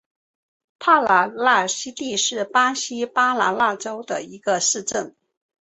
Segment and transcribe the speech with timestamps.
[0.79, 5.15] 帕拉纳西蒂是巴西巴拉那州的一个市镇。